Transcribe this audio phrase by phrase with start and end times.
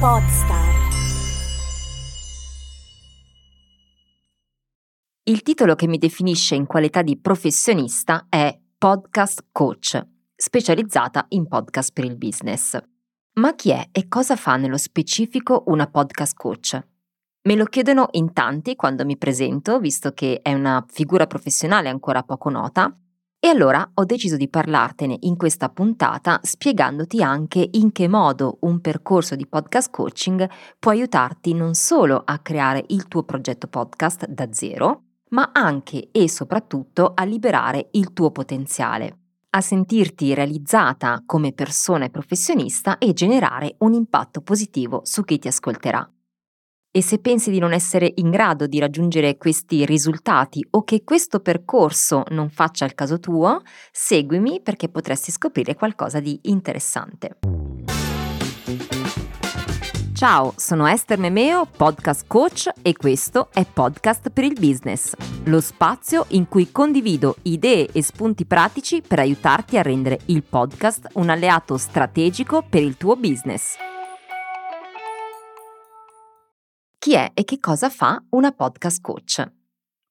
[0.00, 0.88] Podstar.
[5.24, 10.02] Il titolo che mi definisce in qualità di professionista è Podcast Coach,
[10.34, 12.78] specializzata in podcast per il business.
[13.34, 16.82] Ma chi è e cosa fa nello specifico una podcast coach?
[17.42, 22.22] Me lo chiedono in tanti quando mi presento, visto che è una figura professionale ancora
[22.22, 22.90] poco nota,
[23.42, 28.82] e allora ho deciso di parlartene in questa puntata spiegandoti anche in che modo un
[28.82, 30.46] percorso di podcast coaching
[30.78, 36.28] può aiutarti non solo a creare il tuo progetto podcast da zero, ma anche e
[36.28, 39.18] soprattutto a liberare il tuo potenziale,
[39.50, 45.48] a sentirti realizzata come persona e professionista e generare un impatto positivo su chi ti
[45.48, 46.06] ascolterà.
[46.92, 51.38] E se pensi di non essere in grado di raggiungere questi risultati o che questo
[51.38, 57.38] percorso non faccia il caso tuo, seguimi perché potresti scoprire qualcosa di interessante.
[60.12, 66.26] Ciao, sono Esther Memeo, podcast coach e questo è Podcast per il Business, lo spazio
[66.30, 71.76] in cui condivido idee e spunti pratici per aiutarti a rendere il podcast un alleato
[71.76, 73.76] strategico per il tuo business.
[77.02, 79.50] Chi è e che cosa fa una podcast coach?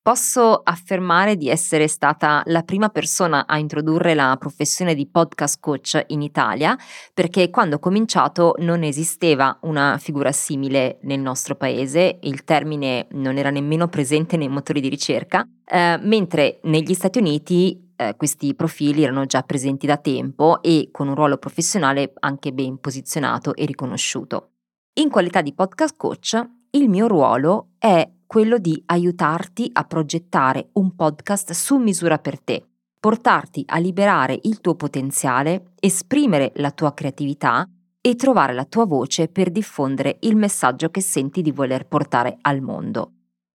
[0.02, 6.04] Posso affermare di essere stata la prima persona a introdurre la professione di podcast coach
[6.08, 6.76] in Italia
[7.14, 13.38] perché quando ho cominciato non esisteva una figura simile nel nostro paese, il termine non
[13.38, 19.04] era nemmeno presente nei motori di ricerca, eh, mentre negli Stati Uniti eh, questi profili
[19.04, 24.54] erano già presenti da tempo e con un ruolo professionale anche ben posizionato e riconosciuto.
[24.94, 30.94] In qualità di podcast coach il mio ruolo è quello di aiutarti a progettare un
[30.96, 32.64] podcast su misura per te,
[33.00, 37.68] portarti a liberare il tuo potenziale, esprimere la tua creatività
[38.00, 42.62] e trovare la tua voce per diffondere il messaggio che senti di voler portare al
[42.62, 43.14] mondo.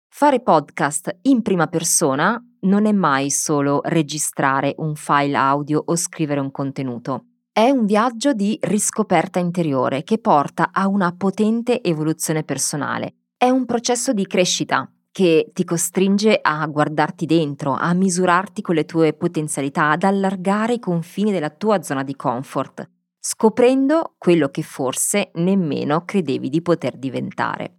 [0.08, 6.42] Fare podcast in prima persona non è mai solo registrare un file audio o scrivere
[6.42, 7.29] un contenuto.
[7.60, 13.16] È un viaggio di riscoperta interiore che porta a una potente evoluzione personale.
[13.36, 18.86] È un processo di crescita che ti costringe a guardarti dentro, a misurarti con le
[18.86, 25.32] tue potenzialità, ad allargare i confini della tua zona di comfort, scoprendo quello che forse
[25.34, 27.74] nemmeno credevi di poter diventare.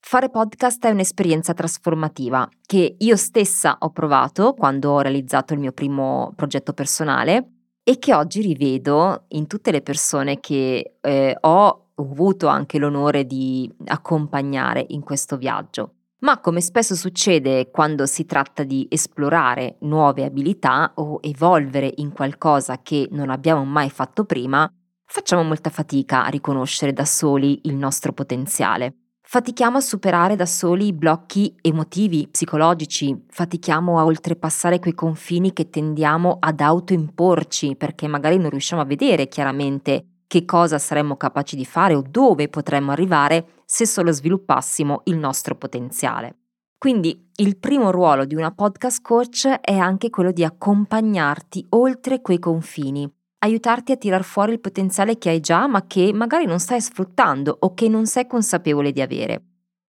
[0.00, 5.70] Fare podcast è un'esperienza trasformativa che io stessa ho provato quando ho realizzato il mio
[5.70, 7.51] primo progetto personale
[7.84, 13.70] e che oggi rivedo in tutte le persone che eh, ho avuto anche l'onore di
[13.86, 15.94] accompagnare in questo viaggio.
[16.22, 22.80] Ma come spesso succede quando si tratta di esplorare nuove abilità o evolvere in qualcosa
[22.80, 24.70] che non abbiamo mai fatto prima,
[25.04, 29.01] facciamo molta fatica a riconoscere da soli il nostro potenziale.
[29.32, 35.70] Fatichiamo a superare da soli i blocchi emotivi, psicologici, fatichiamo a oltrepassare quei confini che
[35.70, 41.64] tendiamo ad autoimporci perché magari non riusciamo a vedere chiaramente che cosa saremmo capaci di
[41.64, 46.40] fare o dove potremmo arrivare se solo sviluppassimo il nostro potenziale.
[46.76, 52.38] Quindi il primo ruolo di una podcast coach è anche quello di accompagnarti oltre quei
[52.38, 53.10] confini,
[53.44, 57.56] aiutarti a tirar fuori il potenziale che hai già ma che magari non stai sfruttando
[57.60, 59.42] o che non sei consapevole di avere.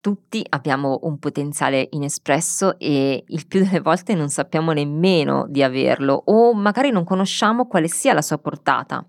[0.00, 6.22] Tutti abbiamo un potenziale inespresso e il più delle volte non sappiamo nemmeno di averlo
[6.26, 9.04] o magari non conosciamo quale sia la sua portata.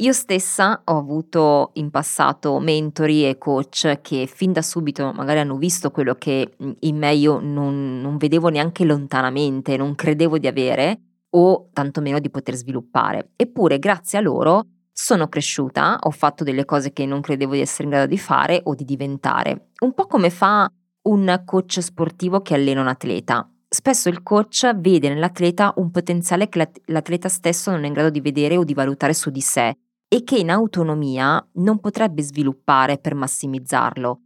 [0.00, 5.56] Io stessa ho avuto in passato mentori e coach che fin da subito magari hanno
[5.56, 11.00] visto quello che in me io non, non vedevo neanche lontanamente, non credevo di avere
[11.30, 13.32] o tantomeno di poter sviluppare.
[13.36, 17.84] Eppure grazie a loro sono cresciuta, ho fatto delle cose che non credevo di essere
[17.84, 19.68] in grado di fare o di diventare.
[19.82, 20.68] Un po' come fa
[21.02, 23.48] un coach sportivo che allena un atleta.
[23.68, 28.20] Spesso il coach vede nell'atleta un potenziale che l'atleta stesso non è in grado di
[28.20, 29.76] vedere o di valutare su di sé
[30.08, 34.20] e che in autonomia non potrebbe sviluppare per massimizzarlo.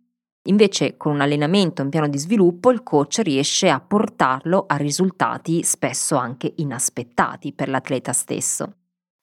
[0.46, 5.62] Invece con un allenamento un piano di sviluppo il coach riesce a portarlo a risultati
[5.62, 8.74] spesso anche inaspettati per l'atleta stesso.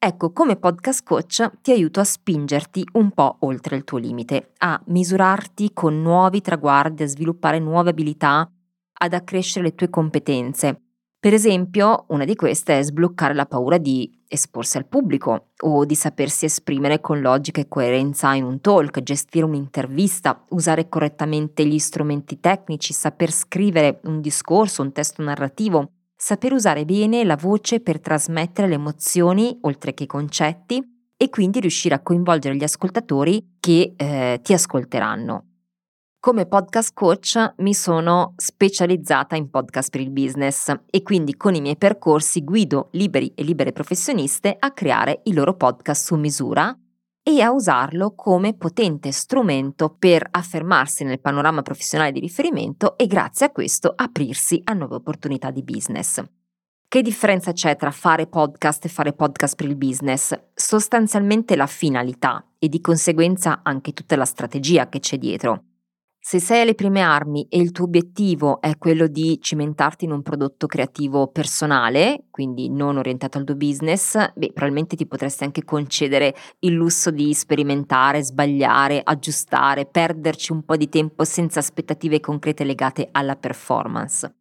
[0.02, 4.82] Ecco, come podcast coach ti aiuto a spingerti un po' oltre il tuo limite, a
[4.86, 8.50] misurarti con nuovi traguardi, a sviluppare nuove abilità,
[9.02, 10.89] ad accrescere le tue competenze.
[11.22, 15.94] Per esempio, una di queste è sbloccare la paura di esporsi al pubblico o di
[15.94, 22.40] sapersi esprimere con logica e coerenza in un talk, gestire un'intervista, usare correttamente gli strumenti
[22.40, 28.70] tecnici, saper scrivere un discorso, un testo narrativo, saper usare bene la voce per trasmettere
[28.70, 30.82] le emozioni oltre che i concetti
[31.18, 35.49] e quindi riuscire a coinvolgere gli ascoltatori che eh, ti ascolteranno.
[36.22, 41.62] Come podcast coach mi sono specializzata in podcast per il business e quindi con i
[41.62, 46.78] miei percorsi guido liberi e libere professioniste a creare i loro podcast su misura
[47.24, 53.46] e a usarlo come potente strumento per affermarsi nel panorama professionale di riferimento e grazie
[53.46, 56.22] a questo aprirsi a nuove opportunità di business.
[56.86, 60.38] Che differenza c'è tra fare podcast e fare podcast per il business?
[60.54, 65.64] Sostanzialmente la finalità e di conseguenza anche tutta la strategia che c'è dietro.
[66.30, 70.22] Se sei alle prime armi e il tuo obiettivo è quello di cimentarti in un
[70.22, 76.36] prodotto creativo personale, quindi non orientato al tuo business, beh, probabilmente ti potresti anche concedere
[76.60, 83.10] il lusso di sperimentare, sbagliare, aggiustare, perderci un po' di tempo senza aspettative concrete legate
[83.12, 84.32] alla performance.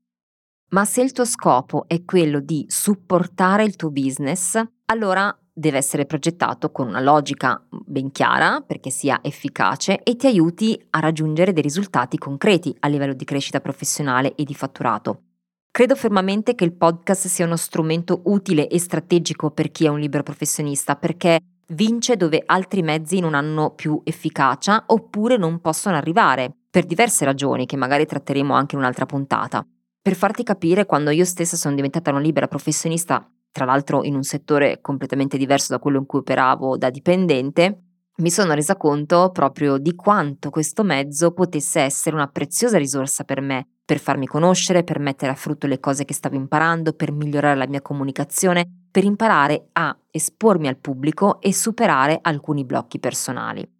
[0.73, 6.07] Ma se il tuo scopo è quello di supportare il tuo business, allora deve essere
[6.07, 11.63] progettato con una logica ben chiara perché sia efficace e ti aiuti a raggiungere dei
[11.63, 15.23] risultati concreti a livello di crescita professionale e di fatturato.
[15.71, 19.99] Credo fermamente che il podcast sia uno strumento utile e strategico per chi è un
[19.99, 21.39] libero professionista perché
[21.69, 27.67] vince dove altri mezzi non hanno più efficacia oppure non possono arrivare, per diverse ragioni
[27.67, 29.67] che magari tratteremo anche in un'altra puntata.
[30.01, 34.23] Per farti capire, quando io stessa sono diventata una libera professionista, tra l'altro in un
[34.23, 37.83] settore completamente diverso da quello in cui operavo da dipendente,
[38.19, 43.41] mi sono resa conto proprio di quanto questo mezzo potesse essere una preziosa risorsa per
[43.41, 47.57] me, per farmi conoscere, per mettere a frutto le cose che stavo imparando, per migliorare
[47.57, 53.78] la mia comunicazione, per imparare a espormi al pubblico e superare alcuni blocchi personali.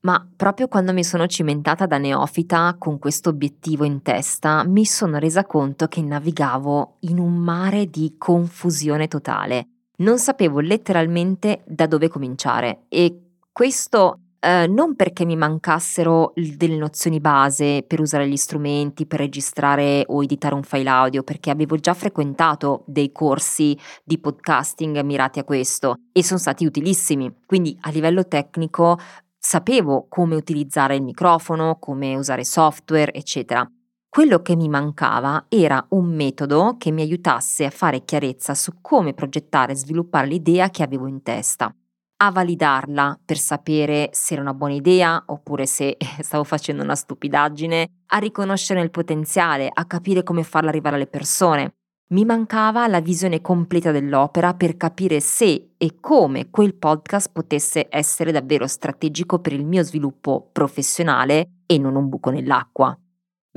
[0.00, 5.18] Ma proprio quando mi sono cimentata da neofita con questo obiettivo in testa, mi sono
[5.18, 9.66] resa conto che navigavo in un mare di confusione totale.
[9.96, 17.18] Non sapevo letteralmente da dove cominciare e questo eh, non perché mi mancassero delle nozioni
[17.18, 21.94] base per usare gli strumenti, per registrare o editare un file audio, perché avevo già
[21.94, 27.34] frequentato dei corsi di podcasting mirati a questo e sono stati utilissimi.
[27.44, 28.96] Quindi a livello tecnico
[29.38, 33.66] sapevo come utilizzare il microfono, come usare software, eccetera.
[34.08, 39.14] Quello che mi mancava era un metodo che mi aiutasse a fare chiarezza su come
[39.14, 41.72] progettare e sviluppare l'idea che avevo in testa,
[42.20, 47.86] a validarla per sapere se era una buona idea oppure se stavo facendo una stupidaggine,
[48.06, 51.74] a riconoscere il potenziale, a capire come farla arrivare alle persone,
[52.10, 58.32] mi mancava la visione completa dell'opera per capire se e come quel podcast potesse essere
[58.32, 62.98] davvero strategico per il mio sviluppo professionale e non un buco nell'acqua.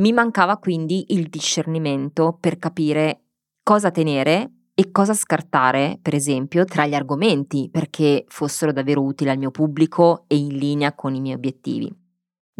[0.02, 3.22] Mi mancava quindi il discernimento per capire
[3.64, 9.38] cosa tenere e cosa scartare, per esempio, tra gli argomenti perché fossero davvero utili al
[9.38, 12.01] mio pubblico e in linea con i miei obiettivi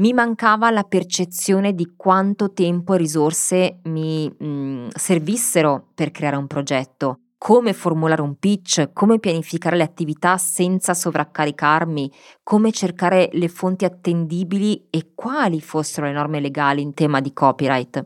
[0.02, 6.38] mi mancava la percezione di quanto tempo e risorse mi mh, mm, servissero per creare
[6.38, 12.12] un progetto, come formulare un pitch, come pianificare le attività senza sovraccaricarmi,
[12.42, 18.04] come cercare le fonti attendibili e quali fossero le norme legali in tema di copyright.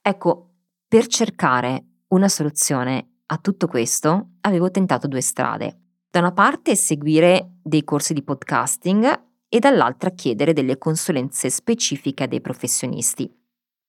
[0.00, 0.50] Ecco,
[0.86, 5.78] per cercare una soluzione a tutto questo avevo tentato due strade.
[6.08, 12.26] Da una parte seguire dei corsi di podcasting e dall'altra chiedere delle consulenze specifiche a
[12.26, 13.30] dei professionisti.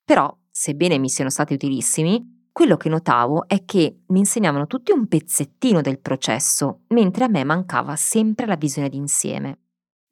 [0.04, 5.08] Però, sebbene mi siano stati utilissimi, quello che notavo è che mi insegnavano tutti un
[5.08, 9.60] pezzettino del processo, mentre a me mancava sempre la visione d'insieme.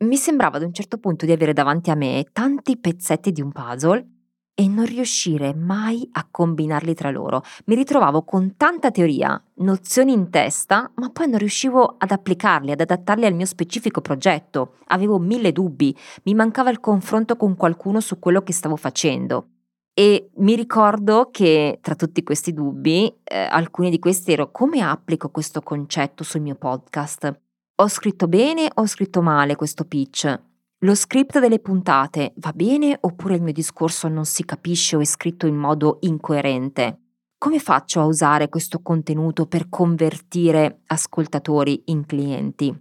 [0.05, 3.51] Mi sembrava ad un certo punto di avere davanti a me tanti pezzetti di un
[3.51, 4.10] puzzle
[4.53, 7.43] e non riuscire mai a combinarli tra loro.
[7.65, 12.81] Mi ritrovavo con tanta teoria, nozioni in testa, ma poi non riuscivo ad applicarli, ad
[12.81, 14.75] adattarli al mio specifico progetto.
[14.87, 19.47] Avevo mille dubbi, mi mancava il confronto con qualcuno su quello che stavo facendo.
[19.93, 25.29] E mi ricordo che tra tutti questi dubbi, eh, alcuni di questi ero come applico
[25.29, 27.39] questo concetto sul mio podcast?
[27.75, 30.50] Ho scritto bene o ho scritto male questo pitch?
[30.83, 35.05] Lo script delle puntate va bene oppure il mio discorso non si capisce o è
[35.05, 37.01] scritto in modo incoerente?
[37.37, 42.75] Come faccio a usare questo contenuto per convertire ascoltatori in clienti?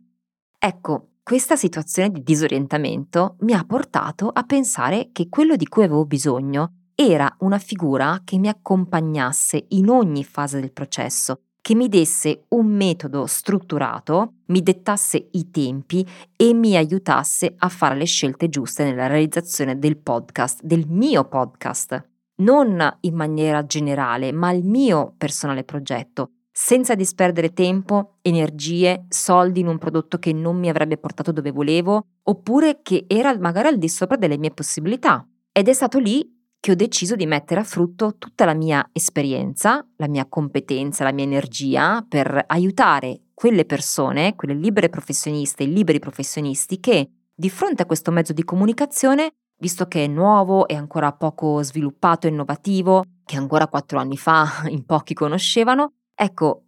[0.58, 6.06] Ecco, questa situazione di disorientamento mi ha portato a pensare che quello di cui avevo
[6.06, 12.46] bisogno era una figura che mi accompagnasse in ogni fase del processo che mi desse
[12.48, 18.82] un metodo strutturato, mi dettasse i tempi e mi aiutasse a fare le scelte giuste
[18.82, 22.08] nella realizzazione del podcast, del mio podcast.
[22.38, 29.68] Non in maniera generale, ma il mio personale progetto, senza disperdere tempo, energie, soldi in
[29.68, 33.88] un prodotto che non mi avrebbe portato dove volevo, oppure che era magari al di
[33.88, 35.24] sopra delle mie possibilità.
[35.52, 39.84] Ed è stato lì che ho deciso di mettere a frutto tutta la mia esperienza,
[39.96, 45.98] la mia competenza, la mia energia per aiutare quelle persone, quelle libere professioniste, i liberi
[45.98, 51.12] professionisti che di fronte a questo mezzo di comunicazione, visto che è nuovo e ancora
[51.12, 56.64] poco sviluppato e innovativo, che ancora quattro anni fa in pochi conoscevano, ecco,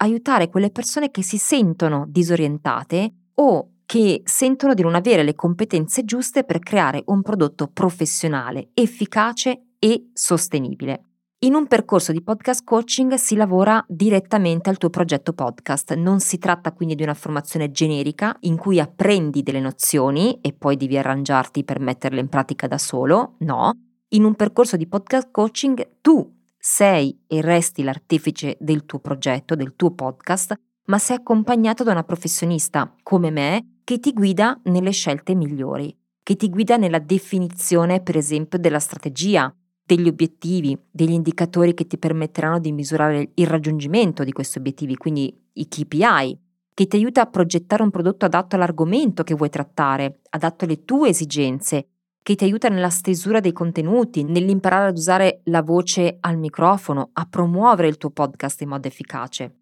[0.00, 6.04] aiutare quelle persone che si sentono disorientate o che sentono di non avere le competenze
[6.04, 11.06] giuste per creare un prodotto professionale, efficace e sostenibile.
[11.40, 16.38] In un percorso di podcast coaching si lavora direttamente al tuo progetto podcast, non si
[16.38, 21.64] tratta quindi di una formazione generica in cui apprendi delle nozioni e poi devi arrangiarti
[21.64, 23.72] per metterle in pratica da solo, no.
[24.10, 29.74] In un percorso di podcast coaching tu sei e resti l'artefice del tuo progetto, del
[29.74, 30.54] tuo podcast,
[30.90, 36.34] ma sei accompagnato da una professionista come me che ti guida nelle scelte migliori, che
[36.34, 39.54] ti guida nella definizione, per esempio, della strategia,
[39.84, 45.32] degli obiettivi, degli indicatori che ti permetteranno di misurare il raggiungimento di questi obiettivi, quindi
[45.52, 46.38] i KPI,
[46.74, 51.10] che ti aiuta a progettare un prodotto adatto all'argomento che vuoi trattare, adatto alle tue
[51.10, 51.86] esigenze,
[52.20, 57.26] che ti aiuta nella stesura dei contenuti, nell'imparare ad usare la voce al microfono, a
[57.30, 59.54] promuovere il tuo podcast in modo efficace.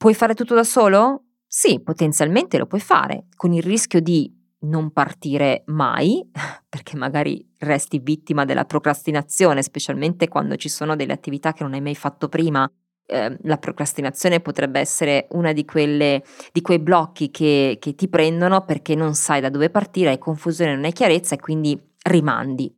[0.00, 1.24] Puoi fare tutto da solo?
[1.46, 6.26] Sì, potenzialmente lo puoi fare, con il rischio di non partire mai,
[6.70, 11.82] perché magari resti vittima della procrastinazione, specialmente quando ci sono delle attività che non hai
[11.82, 12.66] mai fatto prima.
[13.04, 18.94] Eh, la procrastinazione potrebbe essere una di, di quei blocchi che, che ti prendono perché
[18.94, 22.74] non sai da dove partire, hai confusione, non hai chiarezza e quindi rimandi.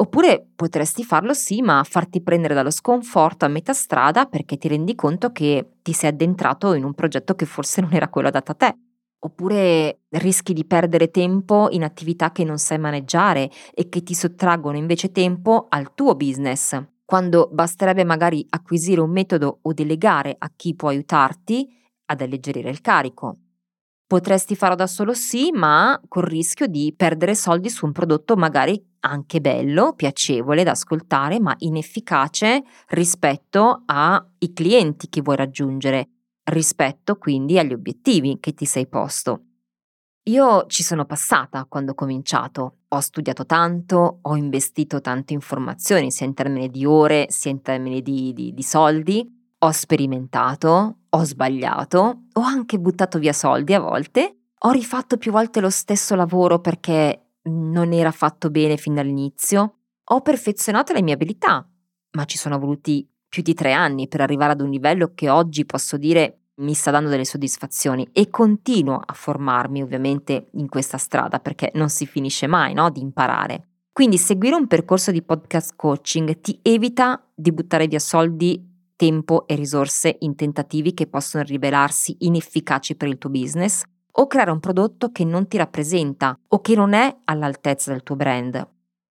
[0.00, 4.94] Oppure potresti farlo sì, ma farti prendere dallo sconforto a metà strada perché ti rendi
[4.94, 8.54] conto che ti sei addentrato in un progetto che forse non era quello adatto a
[8.54, 8.76] te.
[9.20, 14.76] Oppure rischi di perdere tempo in attività che non sai maneggiare e che ti sottraggono
[14.76, 20.76] invece tempo al tuo business, quando basterebbe magari acquisire un metodo o delegare a chi
[20.76, 21.68] può aiutarti
[22.06, 23.47] ad alleggerire il carico.
[24.08, 28.82] Potresti farlo da solo sì, ma col rischio di perdere soldi su un prodotto magari
[29.00, 36.08] anche bello, piacevole da ascoltare, ma inefficace rispetto ai clienti che vuoi raggiungere,
[36.44, 39.42] rispetto quindi agli obiettivi che ti sei posto.
[40.28, 46.24] Io ci sono passata quando ho cominciato, ho studiato tanto, ho investito tante informazioni, sia
[46.24, 52.22] in termini di ore, sia in termini di, di, di soldi, ho sperimentato, ho sbagliato,
[52.32, 57.30] ho anche buttato via soldi a volte, ho rifatto più volte lo stesso lavoro perché
[57.44, 61.66] non era fatto bene fin dall'inizio, ho perfezionato le mie abilità,
[62.12, 65.66] ma ci sono voluti più di tre anni per arrivare ad un livello che oggi
[65.66, 71.38] posso dire mi sta dando delle soddisfazioni e continuo a formarmi ovviamente in questa strada
[71.38, 73.68] perché non si finisce mai no, di imparare.
[73.92, 78.64] Quindi seguire un percorso di podcast coaching ti evita di buttare via soldi
[78.98, 84.50] tempo e risorse in tentativi che possono rivelarsi inefficaci per il tuo business o creare
[84.50, 88.68] un prodotto che non ti rappresenta o che non è all'altezza del tuo brand.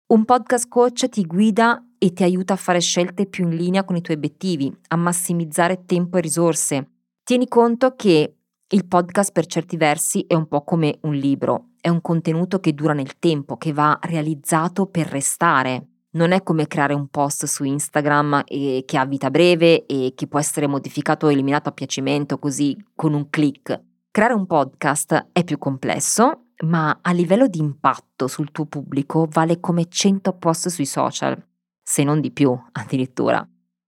[0.07, 3.97] Un podcast coach ti guida e ti aiuta a fare scelte più in linea con
[3.97, 6.91] i tuoi obiettivi, a massimizzare tempo e risorse.
[7.25, 8.37] Tieni conto che
[8.69, 12.73] il podcast per certi versi è un po' come un libro, è un contenuto che
[12.73, 17.65] dura nel tempo, che va realizzato per restare non è come creare un post su
[17.65, 22.39] Instagram e, che ha vita breve e che può essere modificato o eliminato a piacimento
[22.39, 23.81] così con un click.
[24.11, 29.59] Creare un podcast è più complesso, ma a livello di impatto sul tuo pubblico vale
[29.59, 31.43] come 100 post sui social,
[31.83, 33.47] se non di più addirittura.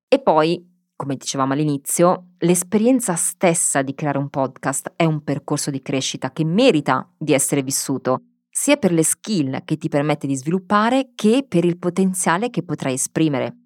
[0.08, 5.82] E poi, come dicevamo all'inizio, l'esperienza stessa di creare un podcast è un percorso di
[5.82, 8.22] crescita che merita di essere vissuto
[8.56, 12.94] sia per le skill che ti permette di sviluppare che per il potenziale che potrai
[12.94, 13.56] esprimere.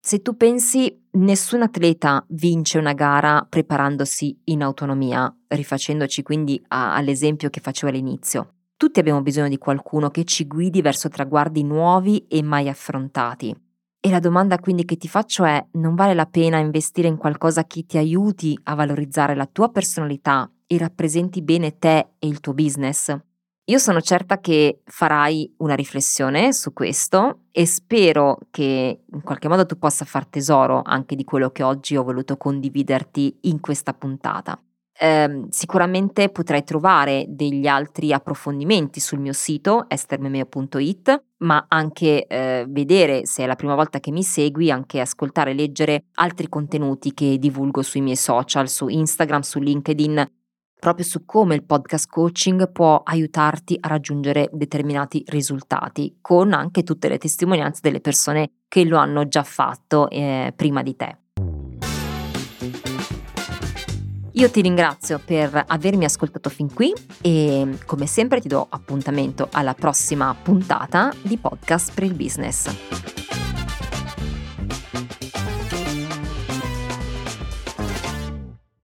[0.00, 7.48] Se tu pensi nessun atleta vince una gara preparandosi in autonomia, rifacendoci quindi a, all'esempio
[7.48, 8.54] che facevo all'inizio.
[8.76, 13.54] Tutti abbiamo bisogno di qualcuno che ci guidi verso traguardi nuovi e mai affrontati.
[14.00, 17.66] E la domanda quindi che ti faccio è, non vale la pena investire in qualcosa
[17.66, 22.52] che ti aiuti a valorizzare la tua personalità e rappresenti bene te e il tuo
[22.52, 23.16] business?
[23.68, 29.66] Io sono certa che farai una riflessione su questo e spero che in qualche modo
[29.66, 34.58] tu possa far tesoro anche di quello che oggi ho voluto condividerti in questa puntata.
[35.00, 43.26] Eh, sicuramente potrai trovare degli altri approfondimenti sul mio sito estermemeo.it, ma anche eh, vedere
[43.26, 47.38] se è la prima volta che mi segui, anche ascoltare e leggere altri contenuti che
[47.38, 50.37] divulgo sui miei social, su Instagram, su LinkedIn,
[50.78, 57.08] proprio su come il podcast coaching può aiutarti a raggiungere determinati risultati, con anche tutte
[57.08, 61.16] le testimonianze delle persone che lo hanno già fatto eh, prima di te.
[64.32, 69.74] Io ti ringrazio per avermi ascoltato fin qui e come sempre ti do appuntamento alla
[69.74, 73.57] prossima puntata di Podcast per il Business.